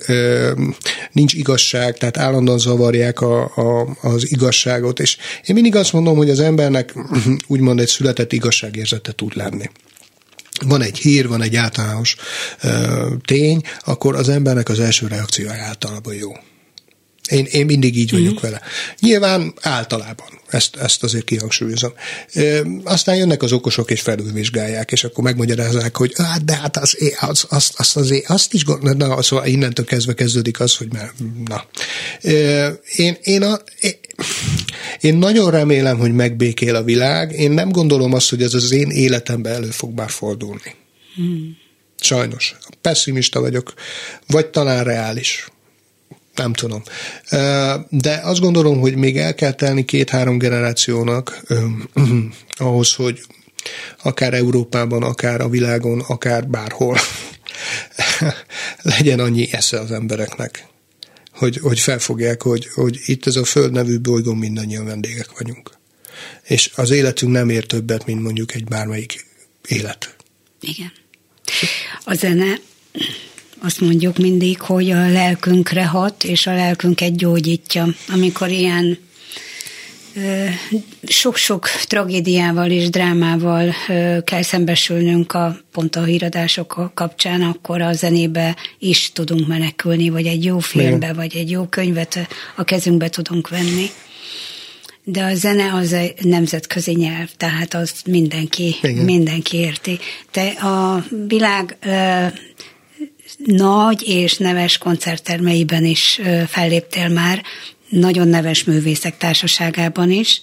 [1.11, 6.29] nincs igazság, tehát állandóan zavarják a, a, az igazságot, és én mindig azt mondom, hogy
[6.29, 6.93] az embernek
[7.47, 9.69] úgymond egy született igazságérzete tud lenni
[10.65, 12.15] van egy hír, van egy általános
[12.61, 16.31] ö, tény, akkor az embernek az első reakciója általában jó.
[17.29, 18.41] Én, én mindig így vagyok mm.
[18.41, 18.61] vele.
[18.99, 21.93] Nyilván általában, ezt, ezt azért kihangsúlyozom.
[22.33, 26.97] E, aztán jönnek az okosok és felülvizsgálják, és akkor megmagyarázzák, hogy hát de hát az,
[27.19, 31.11] az, azt, azt, az, azt is gond, na, szóval innentől kezdve kezdődik az, hogy már,
[31.45, 31.65] na.
[32.21, 33.93] E, én, én, a, én,
[34.99, 37.31] én nagyon remélem, hogy megbékél a világ.
[37.31, 40.75] Én nem gondolom azt, hogy ez az én életemben elő fog már fordulni.
[41.15, 41.57] Hmm.
[42.01, 42.55] Sajnos.
[42.81, 43.73] Pessimista vagyok,
[44.27, 45.47] vagy talán reális
[46.39, 46.83] nem tudom.
[47.89, 51.43] De azt gondolom, hogy még el kell telni két-három generációnak
[52.57, 53.21] ahhoz, hogy
[54.03, 56.97] akár Európában, akár a világon, akár bárhol
[58.97, 60.67] legyen annyi esze az embereknek,
[61.31, 65.77] hogy, hogy felfogják, hogy, hogy itt ez a Föld nevű bolygón mindannyian vendégek vagyunk.
[66.43, 69.25] És az életünk nem ér többet, mint mondjuk egy bármelyik
[69.67, 70.15] élet.
[70.61, 70.91] Igen.
[72.03, 72.59] A zene
[73.61, 77.87] azt mondjuk mindig, hogy a lelkünkre hat, és a lelkünket gyógyítja.
[78.13, 78.97] Amikor ilyen
[81.03, 83.73] sok-sok tragédiával és drámával
[84.23, 90.43] kell szembesülnünk a pont a híradások kapcsán, akkor a zenébe is tudunk menekülni, vagy egy
[90.43, 93.85] jó filmbe, vagy egy jó könyvet a kezünkbe tudunk venni.
[95.03, 99.05] De a zene az egy nemzetközi nyelv, tehát az mindenki, Igen.
[99.05, 99.99] mindenki érti.
[100.31, 101.77] Te a világ
[103.37, 107.43] nagy és neves koncerttermeiben is felléptél már,
[107.89, 110.41] nagyon neves művészek társaságában is.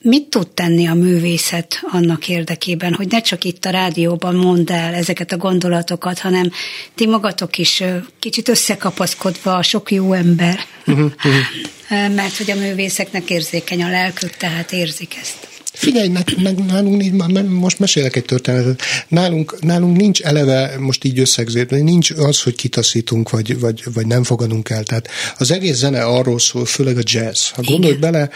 [0.00, 4.94] Mit tud tenni a művészet annak érdekében, hogy ne csak itt a rádióban mondd el
[4.94, 6.50] ezeket a gondolatokat, hanem
[6.94, 7.82] ti magatok is
[8.18, 12.14] kicsit összekapaszkodva a sok jó ember, uh-huh, uh-huh.
[12.14, 15.53] mert hogy a művészeknek érzékeny a lelkük, tehát érzik ezt.
[15.74, 22.10] Figyelj, meg, nálunk, most mesélek egy történetet, nálunk, nálunk nincs eleve, most így összegzést, nincs
[22.10, 24.82] az, hogy kitaszítunk, vagy, vagy, vagy nem fogadunk el.
[24.82, 25.08] Tehát
[25.38, 27.48] az egész zene arról szól, főleg a jazz.
[27.48, 28.30] Ha gondolj bele,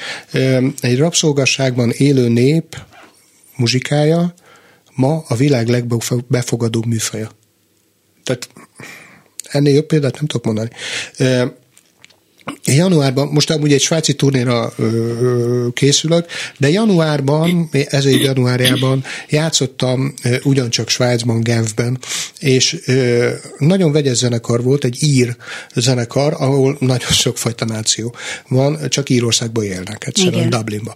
[0.80, 2.76] egy rabszolgasságban élő nép
[3.56, 4.34] muzsikája
[4.94, 7.30] ma a világ legbefogadóbb műfaja.
[8.24, 8.48] Tehát
[9.42, 10.70] ennél jobb példát nem tudok mondani.
[12.64, 16.26] Januárban, most amúgy egy svájci turnéra ö, készülök,
[16.58, 21.98] de januárban, ez egy januárjában játszottam ö, ugyancsak Svájcban, Genfben,
[22.38, 25.36] és ö, nagyon vegyes zenekar volt, egy ír
[25.74, 28.14] zenekar, ahol nagyon sokfajta náció
[28.48, 30.50] van, csak Írországban élnek, egyszerűen Igen.
[30.50, 30.94] Dublinban.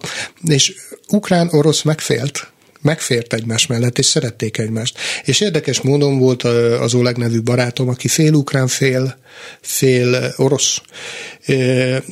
[0.48, 0.74] És
[1.08, 4.98] ukrán-orosz megfélt, megfért egymás mellett, és szerették egymást.
[5.24, 9.18] És érdekes módon volt az Oleg nevű barátom, aki fél ukrán, fél,
[9.60, 10.80] fél orosz,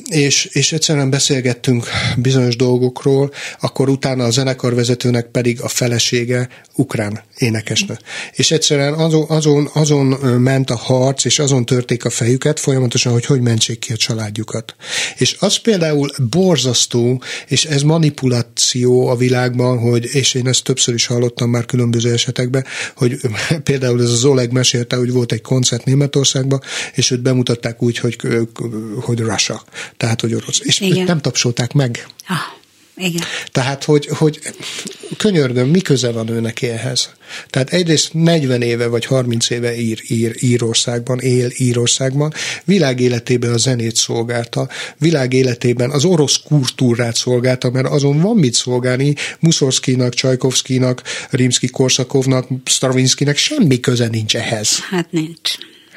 [0.09, 7.97] és, és egyszerűen beszélgettünk bizonyos dolgokról, akkor utána a zenekarvezetőnek pedig a felesége ukrán énekesnő.
[8.31, 10.05] És egyszerűen azon, azon, azon
[10.39, 14.75] ment a harc, és azon törték a fejüket folyamatosan, hogy hogy mentsék ki a családjukat.
[15.17, 21.05] És az például borzasztó, és ez manipuláció a világban, hogy, és én ezt többször is
[21.05, 22.65] hallottam már különböző esetekben,
[22.95, 23.19] hogy
[23.63, 26.61] például ez az Oleg mesélte, hogy volt egy koncert Németországban,
[26.93, 28.17] és őt bemutatták úgy, hogy,
[29.01, 29.63] hogy Russia,
[29.97, 30.59] tehát hogy orosz.
[30.63, 31.03] És Igen.
[31.03, 32.07] nem tapsolták meg.
[32.27, 32.59] Ah.
[32.95, 33.23] Igen.
[33.51, 34.39] Tehát, hogy, hogy
[35.17, 37.09] könyörgöm, mi köze van ő neki ehhez?
[37.49, 42.33] Tehát egyrészt 40 éve vagy 30 éve ír, ír Írországban, él Írországban,
[42.65, 48.53] világ életében a zenét szolgálta, világ életében az orosz kultúrát szolgálta, mert azon van mit
[48.53, 54.79] szolgálni, Muszorszkinak, Csajkovszkinak, Rimszki-Korszakovnak, Stravinskinek semmi köze nincs ehhez.
[54.79, 55.51] Hát nincs.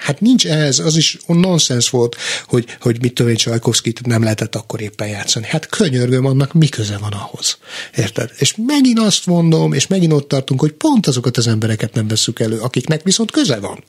[0.04, 4.54] Hát nincs ehhez, az is nonsens volt, hogy, hogy mit tudom én, Csajkovszkit nem lehetett
[4.54, 5.46] akkor éppen játszani.
[5.46, 7.58] Hát könyörgöm, annak mi köze van ahhoz.
[7.96, 8.30] Érted?
[8.36, 12.40] És megint azt mondom, és megint ott tartunk, hogy pont azokat az embereket nem veszük
[12.40, 13.84] elő, akiknek viszont köze van.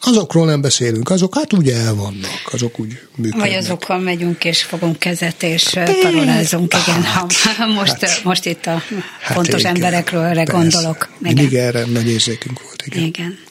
[0.00, 3.48] Azokról nem beszélünk, azok hát ugye el vannak, azok úgy működnek.
[3.48, 5.64] Vagy azokkal megyünk és fogunk kezet és
[6.02, 8.82] parolázunk, igen, hát, ha most, hát, most itt a
[9.20, 10.52] hát fontos igen, emberekről erre persze.
[10.52, 11.08] gondolok.
[11.20, 11.34] Igen.
[11.34, 13.04] Mindig erre nagy érzékünk volt, igen.
[13.04, 13.46] Igen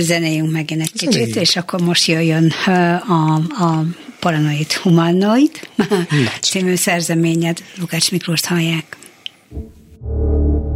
[0.00, 2.52] zenéjünk megint egy kicsit, és akkor most jöjjön
[3.06, 3.84] a, a
[4.20, 5.50] Paranoid Humanoid
[6.40, 8.96] című szerzeményed, Lukács Miklóst hallják.
[9.54, 10.73] kihűlt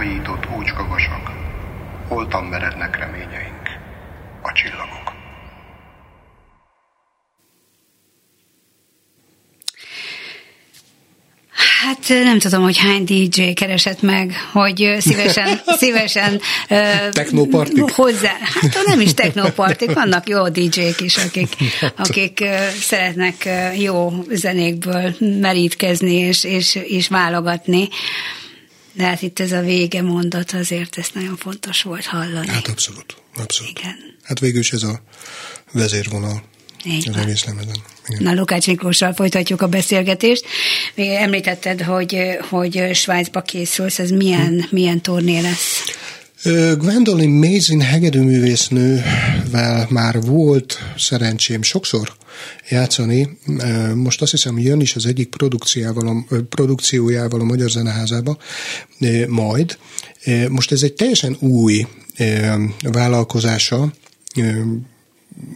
[0.00, 1.30] hajított úcskavasak,
[2.08, 3.68] holtan merednek reményeink,
[4.42, 5.12] a csillagok.
[11.80, 16.40] Hát nem tudom, hogy hány DJ keresett meg, hogy szívesen, szívesen
[17.12, 17.90] technopartik?
[17.90, 18.36] hozzá.
[18.60, 21.56] Hát nem is technopartik, vannak jó DJ-k is, akik,
[22.08, 22.44] akik
[22.80, 23.48] szeretnek
[23.78, 27.88] jó zenékből merítkezni és, és, és válogatni.
[28.92, 32.48] De hát itt ez a vége mondat azért ezt nagyon fontos volt hallani.
[32.48, 33.78] Hát abszolút, abszolút.
[33.78, 33.96] Igen.
[34.22, 35.02] Hát végül is ez a
[35.72, 36.42] vezérvonal
[36.84, 37.24] Így az van.
[37.24, 37.76] egész lemezen.
[38.08, 38.22] Igen.
[38.22, 40.44] Na, Lukács Miklóssal folytatjuk a beszélgetést.
[40.94, 42.18] Még említetted, hogy,
[42.48, 45.82] hogy Svájcba készülsz, ez milyen, milyen turné lesz?
[46.78, 52.12] Gwendolyn Mazin hegedűművésznővel már volt szerencsém sokszor
[52.68, 53.38] játszani.
[53.94, 58.38] Most azt hiszem, jön is az egyik produkciójával a, produkciójával a Magyar Zeneházába
[59.28, 59.78] majd.
[60.48, 61.86] Most ez egy teljesen új
[62.82, 63.92] vállalkozása.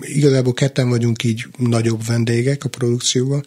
[0.00, 3.46] Igazából ketten vagyunk így nagyobb vendégek a produkcióban.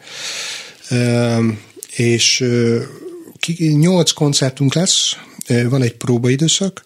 [1.95, 2.45] És
[3.57, 5.15] nyolc koncertunk lesz,
[5.69, 6.85] van egy próbaidőszak,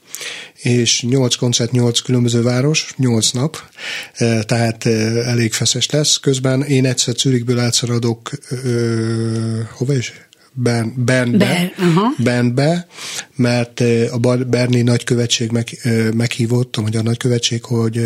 [0.56, 3.58] és nyolc koncert, nyolc különböző város, nyolc nap,
[4.18, 6.18] ö, tehát ö, elég feszes lesz.
[6.18, 10.14] Közben én egyszer Zürichből átszaradok, ö, hova is?
[10.54, 12.14] Ben, Bernbe, Ber- aha.
[12.18, 12.88] Bernbe,
[13.36, 13.80] mert
[14.12, 15.68] a Berni nagykövetség meg,
[16.14, 18.06] meghívott, a magyar nagykövetség, hogy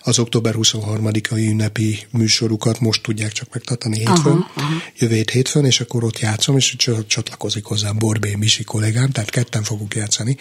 [0.00, 4.68] az október 23-ai ünnepi műsorukat most tudják csak megtartani hétfőn, aha.
[4.98, 9.30] jövő hét hétfőn, és akkor ott játszom, és cs- csatlakozik hozzám Borbé Misi kollégám, tehát
[9.30, 10.36] ketten fogunk játszani.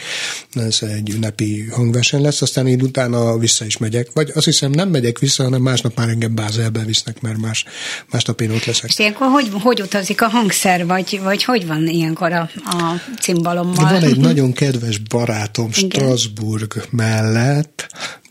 [0.54, 4.90] Ez egy ünnepi hangverseny lesz, aztán én utána vissza is megyek, vagy azt hiszem nem
[4.90, 7.66] megyek vissza, hanem másnap már engem Bázelbe visznek, mert más,
[8.12, 8.90] másnap én ott leszek.
[8.90, 13.92] És ilyenkor hogy, hogy utazik a hangszer, vagy, vagy hogy van ilyenkor a, a cimbalommal?
[13.92, 15.90] Van egy nagyon kedves barátom Igen.
[15.90, 17.90] Strasbourg mellett,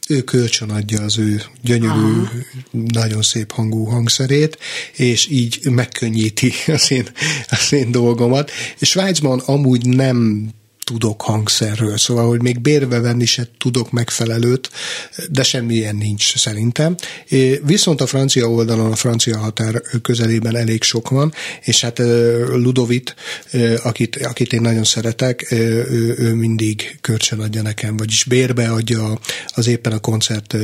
[0.08, 2.30] ő kölcsön adja az ő gyönyörű, Aha.
[2.70, 4.58] nagyon szép hangú hangszerét,
[4.96, 7.08] és így megkönnyíti az én,
[7.50, 8.50] az én dolgomat.
[8.78, 10.48] És Svájcban amúgy nem
[10.88, 14.70] tudok hangszerről, szóval, hogy még bérbe venni se tudok megfelelőt,
[15.30, 16.94] de semmilyen nincs szerintem.
[17.62, 21.32] Viszont a francia oldalon, a francia határ közelében elég sok van,
[21.64, 21.98] és hát
[22.52, 23.14] Ludovit,
[23.82, 29.66] akit, akit én nagyon szeretek, ő, ő mindig kölcsön adja nekem, vagyis bérbe adja az
[29.66, 30.54] éppen a koncert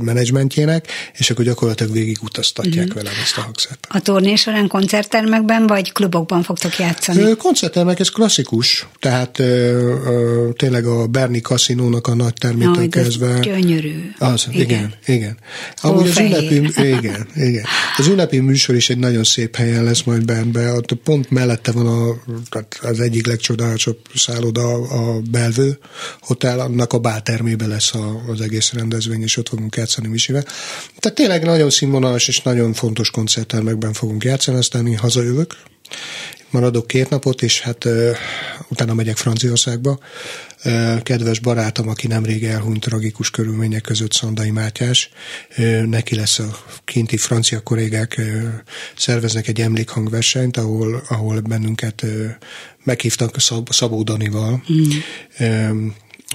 [0.00, 0.86] menedzsmentjének,
[1.18, 2.94] és akkor gyakorlatilag végig utaztatják mm.
[2.94, 3.86] velem ezt a hangszert.
[3.88, 7.36] A turné során koncerttermekben, vagy klubokban fogtok játszani?
[7.36, 9.42] Koncerttermek, ez klasszikus, tehát
[10.56, 13.38] tényleg a Berni kaszinónak a nagy termétől ez kezdve.
[13.38, 14.10] gyönyörű.
[14.18, 14.94] Az, igen, igen.
[15.06, 15.38] igen.
[15.80, 16.54] Amúgy az ünnepi,
[16.98, 17.64] igen, igen.
[17.96, 21.86] Az ünnepi műsor is egy nagyon szép helyen lesz majd Bernbe, ott pont mellette van
[21.86, 22.16] a,
[22.80, 25.78] az egyik legcsodálatosabb szálloda a Belvő
[26.20, 30.42] Hotel, annak a báltermébe lesz a, az egész rendezvény, és ott fogunk játszani Misivel.
[30.98, 35.56] Tehát tényleg nagyon színvonalas és nagyon fontos koncerttermekben fogunk játszani, aztán én hazajövök,
[36.50, 38.16] maradok két napot, és hát uh,
[38.68, 39.98] utána megyek Franciaországba.
[40.64, 45.10] Uh, kedves barátom, aki nemrég elhunyt tragikus körülmények között, Szandai Mátyás,
[45.58, 48.42] uh, neki lesz a kinti francia kollégák uh,
[48.96, 52.04] szerveznek egy emlékhangversenyt, ahol, ahol bennünket
[52.84, 55.86] meghívtak Szab- Szabó Danival, mm.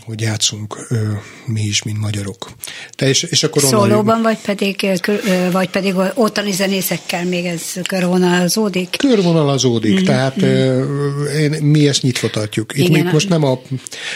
[0.03, 1.11] Hogy játszunk ö,
[1.45, 2.51] mi is, mint magyarok.
[2.95, 7.45] Te és, és akkor Szólóban, vagy pedig, ö, kö- ö, vagy pedig ottani zenészekkel még
[7.45, 8.89] ez körvonalazódik?
[8.97, 11.25] körvonalazódik, mm, tehát mm.
[11.39, 12.77] Én, mi ezt nyitva tartjuk.
[12.77, 13.05] Itt Igen.
[13.05, 13.61] most nem a,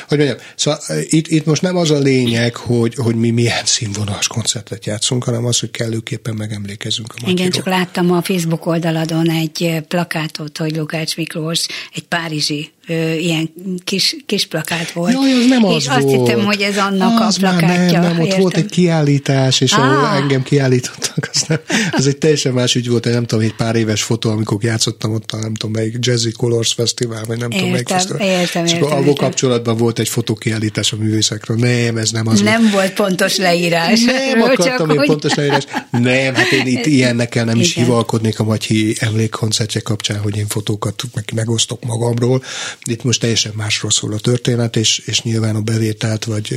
[0.08, 4.28] hogy mondjam, szóval itt, itt most nem az a lényeg, hogy, hogy mi milyen színvonalas
[4.28, 7.52] koncertet játszunk, hanem az, hogy kellőképpen megemlékezünk a Igen, Matyiról.
[7.52, 13.54] csak láttam a Facebook oldaladon egy ö, plakátot, hogy Lukács Miklós egy párizsi ö, ilyen
[13.84, 15.14] kis, kis plakát volt.
[15.14, 16.28] Jaj, az nem az és azt volt.
[16.28, 18.00] hittem, hogy ez annak az a plakátja.
[18.00, 18.42] Nem, nem, ott értem.
[18.42, 20.16] volt egy kiállítás, és ahol Ah.
[20.16, 21.60] engem kiállítottak, az, nem,
[21.92, 25.14] az egy teljesen más ügy volt, egy nem tudom, egy pár éves fotó, amikor játszottam
[25.14, 28.28] ott a nem tudom melyik Jazzy Colors Festival, vagy nem tudom melyik Értem, fesztivál.
[28.28, 29.14] értem, és értem, értem.
[29.14, 31.58] kapcsolatban volt egy fotókiállítás a művészekről.
[31.58, 32.42] Nem, ez nem az.
[32.42, 34.00] Nem volt pontos leírás.
[34.04, 35.64] Nem akartam én hogy- pontos leírás.
[35.92, 37.84] Nem, hát én itt ilyennekkel nem is Igen.
[37.84, 42.44] hivalkodnék a Matyi emlékkoncertje kapcsán, hogy én fotókat meg megosztok magamról.
[42.84, 46.56] Itt most teljesen másról szól a történet, és, és nyilván a bevételt, vagy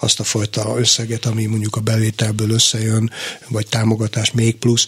[0.00, 3.10] azt a fajta összeget, ami mondjuk a bevételből összejön,
[3.48, 4.86] vagy támogatás még plusz,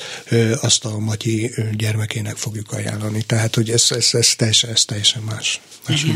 [0.60, 3.22] azt a Matyi gyermekének fogjuk ajánlani.
[3.22, 5.60] Tehát, hogy ez, ez, ez, teljesen, ez teljesen más.
[5.88, 6.06] más.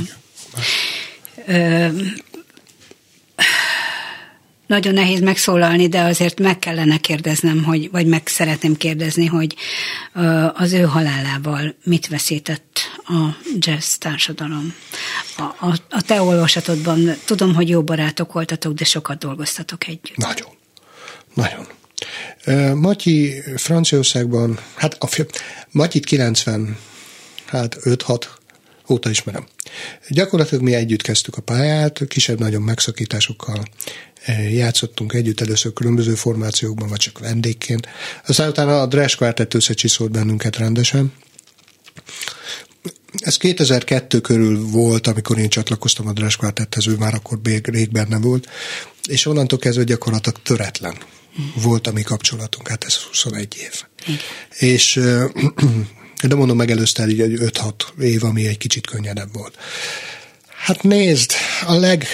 [1.46, 1.88] Ö,
[4.66, 9.54] nagyon nehéz megszólalni, de azért meg kellene kérdeznem, hogy, vagy meg szeretném kérdezni, hogy
[10.52, 14.74] az ő halálával mit veszített a jazz társadalom.
[15.36, 20.16] A, a, a te olvasatodban tudom, hogy jó barátok voltatok, de sokat dolgoztatok együtt.
[20.16, 20.48] Nagyon.
[21.34, 21.66] Nagyon.
[22.76, 25.08] Matyi Franciaországban, hát a
[25.70, 26.76] Matyit 90,
[27.46, 28.24] hát 5-6
[28.88, 29.46] óta ismerem.
[30.08, 33.62] Gyakorlatilag mi együtt kezdtük a pályát, kisebb-nagyobb megszakításokkal
[34.50, 37.88] játszottunk együtt először különböző formációkban, vagy csak vendégként.
[38.26, 41.12] Aztán utána a Dresch Quartet összecsiszolt bennünket rendesen.
[43.18, 48.18] Ez 2002 körül volt, amikor én csatlakoztam a Dresch Quartethez, ő már akkor rég benne
[48.18, 48.48] volt,
[49.08, 50.96] és onnantól kezdve gyakorlatilag töretlen
[51.54, 53.82] volt a mi kapcsolatunk, hát ez 21 év.
[54.06, 54.18] Igen.
[54.58, 55.00] És
[56.28, 59.56] de mondom, megelőzte el így 5-6 év, ami egy kicsit könnyedebb volt.
[60.64, 61.32] Hát nézd,
[61.66, 62.06] a leg...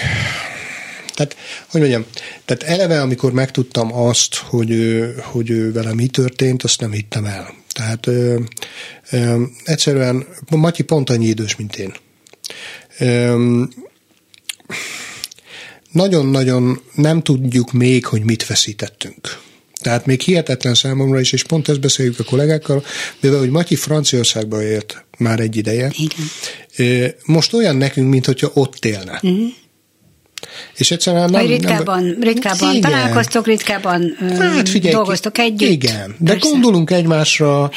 [1.14, 1.36] Tehát,
[1.68, 2.04] hogy mondjam,
[2.44, 7.24] tehát eleve, amikor megtudtam azt, hogy, ő, hogy ő vele mi történt, azt nem hittem
[7.24, 7.54] el.
[7.72, 8.40] Tehát ö,
[9.10, 11.94] ö, egyszerűen Matyi pont annyi idős, mint én.
[12.98, 13.62] Ö,
[15.92, 19.38] nagyon-nagyon nem tudjuk még, hogy mit veszítettünk.
[19.80, 22.84] Tehát még hihetetlen számomra is, és pont ezt beszéljük a kollégákkal,
[23.20, 25.92] mivel hogy Matyi Franciaországban élt már egy ideje.
[26.76, 27.14] Igen.
[27.24, 29.20] Most olyan nekünk, mint hogyha ott élne.
[29.22, 29.48] Uh-huh.
[30.76, 31.46] És egyszerűen nem...
[31.46, 32.90] Ritkábban, nem, ritkábban igen.
[32.90, 35.70] találkoztok, ritkábban hát figyelj, dolgoztok együtt.
[35.70, 36.48] Igen, de Persze.
[36.48, 37.70] gondolunk egymásra,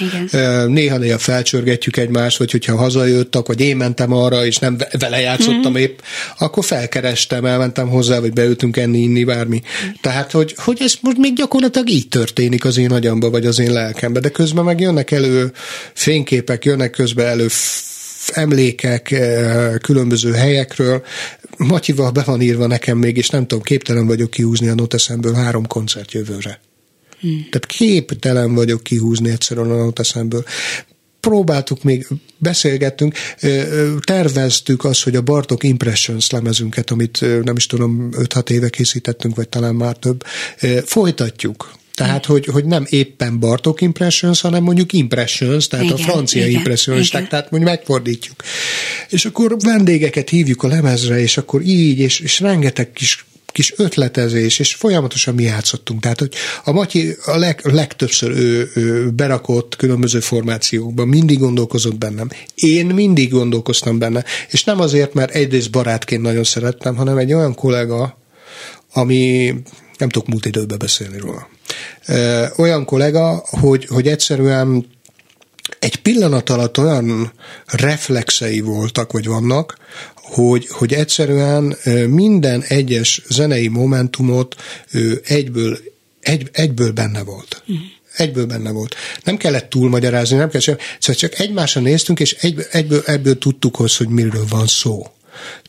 [0.68, 5.82] néha-néha felcsörgetjük egymást, vagy hogyha hazajött, vagy én mentem arra, és nem vele játszottam mm-hmm.
[5.82, 6.00] épp,
[6.38, 9.62] akkor felkerestem, elmentem hozzá, vagy beültünk enni, inni, bármi.
[9.86, 9.90] Mm.
[10.02, 13.72] Tehát, hogy, hogy ez most még gyakorlatilag így történik az én agyamba, vagy az én
[13.72, 15.52] lelkembe, de közben meg jönnek elő
[15.94, 17.48] fényképek, jönnek közben elő
[18.32, 19.16] emlékek
[19.82, 21.04] különböző helyekről,
[21.58, 25.68] Matyival be van írva nekem még, és nem tudom, képtelen vagyok kihúzni a noteszemből három
[25.68, 26.60] koncert jövőre.
[27.20, 27.48] Hmm.
[27.52, 30.44] Tehát képtelen vagyok kihúzni egyszerűen a noteszemből
[31.20, 32.08] próbáltuk még,
[32.38, 33.16] beszélgettünk,
[34.00, 39.50] terveztük azt, hogy a Bartok Impressions lemezünket, amit nem is tudom, 5-6 éve készítettünk, vagy
[39.50, 40.24] talán már több,
[40.86, 41.72] folytatjuk.
[41.94, 46.58] Tehát, hogy, hogy nem éppen Bartok Impressions, hanem mondjuk Impressions, tehát igen, a francia igen,
[46.58, 47.28] Impressions, igen.
[47.28, 48.44] tehát mondjuk megfordítjuk.
[49.10, 54.60] És akkor vendégeket hívjuk a lemezre, és akkor így, és, és rengeteg kis kis ötletezés,
[54.60, 56.02] és folyamatosan mi játszottunk.
[56.02, 56.34] Tehát, hogy
[56.64, 62.30] a Matyi a leg, legtöbbször ő, ő berakott különböző formációkban, mindig gondolkozott bennem.
[62.56, 67.56] Én mindig gondolkoztam benne, és nem azért, mert egyrészt barátként nagyon szerettem, hanem egy olyan
[67.56, 68.18] kollega,
[68.94, 69.54] ami
[69.98, 71.48] nem tudok múlt időben beszélni róla.
[72.58, 74.86] Olyan kollega, hogy, hogy egyszerűen
[75.80, 77.32] egy pillanat alatt olyan
[77.66, 79.78] reflexei voltak, vagy vannak,
[80.16, 81.76] hogy, hogy egyszerűen
[82.08, 84.56] minden egyes zenei momentumot
[85.26, 85.78] egyből,
[86.22, 87.64] egy, egyből benne volt.
[87.72, 87.76] Mm
[88.18, 88.96] egyből benne volt.
[89.24, 93.80] Nem kellett túlmagyarázni, nem kellett sem, szóval csak egymásra néztünk, és egyből, egyből, ebből tudtuk
[93.80, 95.08] az, hogy miről van szó.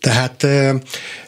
[0.00, 0.46] Tehát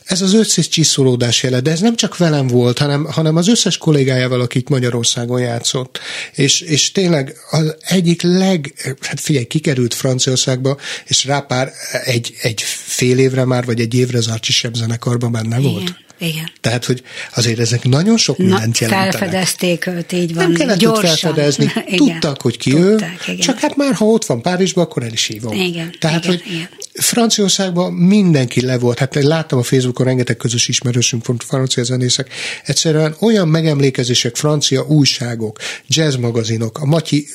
[0.05, 3.79] ez az összes csiszolódás jele, de ez nem csak velem volt, hanem, hanem az összes
[3.79, 5.99] kollégájával, akik Magyarországon játszott.
[6.35, 11.73] És, és tényleg az egyik leg, hát figyelj, kikerült Franciaországba, és rá pár
[12.05, 16.05] egy, egy fél évre már, vagy egy évre az Archie zenekarban már nem volt.
[16.19, 16.51] Igen.
[16.61, 17.03] Tehát, hogy
[17.35, 19.13] azért ezek nagyon sok mindent Na, jelentenek.
[19.13, 20.45] Felfedezték őt, így van.
[20.45, 21.17] Nem kellett gyorsan.
[21.17, 21.65] felfedezni.
[21.87, 21.97] Igen.
[21.97, 23.41] Tudtak, hogy ki Tudták, ő, igen.
[23.41, 25.53] csak hát már ha ott van Párizsban, akkor el is hívom.
[25.53, 26.69] Igen, Tehát, igen, hogy igen.
[26.97, 28.99] Franciaországban mindenki le volt.
[28.99, 32.31] Hát láttam a Facebookon rengeteg közös ismerősünk volt francia zenészek.
[32.65, 37.29] Egyszerűen olyan megemlékezések, francia újságok, jazzmagazinok, a Matyi,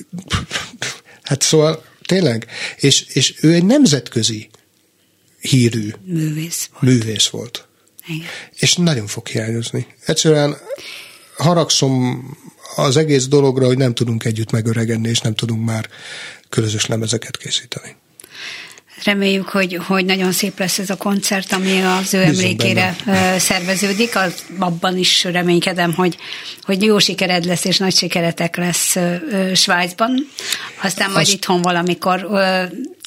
[1.23, 2.47] hát szóval tényleg,
[2.77, 4.49] és, és ő egy nemzetközi
[5.39, 6.83] hírű művész volt.
[6.83, 7.67] Művész volt.
[8.07, 8.27] Igen.
[8.53, 9.87] És nagyon fog hiányozni.
[10.05, 10.57] Egyszerűen
[11.37, 12.23] haragszom
[12.75, 15.89] az egész dologra, hogy nem tudunk együtt megöregedni, és nem tudunk már
[16.49, 17.95] közös lemezeket készíteni.
[19.03, 23.39] Reméljük, hogy, hogy nagyon szép lesz ez a koncert, ami az ő emlékére benne.
[23.39, 24.15] szerveződik.
[24.15, 26.17] Az, abban is reménykedem, hogy,
[26.61, 28.97] hogy jó sikered lesz, és nagy sikeretek lesz
[29.53, 30.27] Svájcban.
[30.81, 31.33] Aztán majd Azt...
[31.33, 32.27] itthon valamikor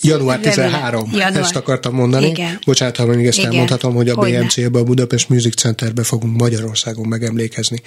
[0.03, 1.37] Január 13, Január.
[1.37, 2.27] ezt akartam mondani.
[2.27, 2.59] Igen.
[2.65, 3.51] Bocsánat, ha még ezt Igen.
[3.51, 7.83] elmondhatom, hogy a BMC-be, a Budapest Music Centerbe fogunk Magyarországon megemlékezni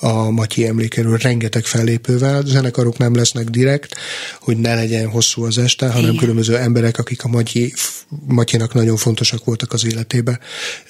[0.00, 2.42] a Matyi emlékéről rengeteg fellépővel.
[2.46, 3.94] Zenekarok nem lesznek direkt,
[4.40, 6.16] hogy ne legyen hosszú az este, hanem Igen.
[6.16, 7.74] különböző emberek, akik a Matyi,
[8.26, 10.38] Matyinak nagyon fontosak voltak az életébe,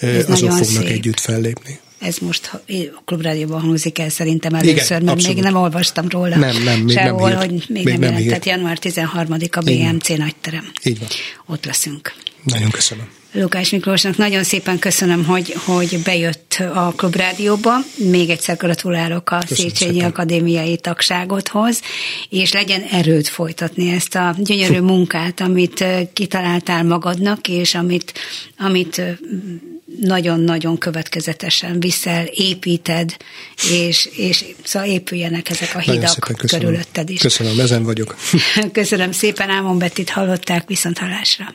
[0.01, 0.87] Ez azok fognak szép.
[0.97, 1.79] együtt fellépni.
[2.03, 5.37] Ez most a klubrádióban hangzik el szerintem először, Igen, mert abszolút.
[5.37, 8.19] még nem olvastam róla Nem, nem, még sehol, nem hogy még, Még nem nem jelent.
[8.19, 8.29] hírt.
[8.43, 10.73] Tehát január 13-a BMC nagyterem.
[10.85, 11.09] Így van.
[11.47, 12.13] Ott leszünk.
[12.45, 13.09] Nagyon köszönöm.
[13.35, 17.77] Lukás Miklósnak nagyon szépen köszönöm, hogy, hogy bejött a Klubrádióba.
[17.97, 20.11] Még egyszer gratulálok a Köszönöm Széchenyi szépen.
[20.11, 21.81] Akadémiai tagságodhoz,
[22.29, 28.13] és legyen erőd folytatni ezt a gyönyörű munkát, amit kitaláltál magadnak, és amit,
[28.59, 29.03] amit
[30.01, 33.17] nagyon-nagyon következetesen viszel, építed,
[33.71, 37.21] és, és szóval épüljenek ezek a hidak körülötted is.
[37.21, 38.17] Köszönöm, ezen vagyok.
[38.73, 41.55] Köszönöm szépen, Ámon Bettit hallották, viszont hallásra.